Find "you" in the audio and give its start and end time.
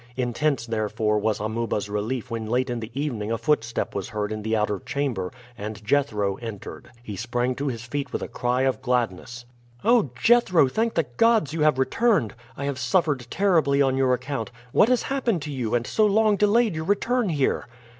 11.53-11.61, 15.51-15.75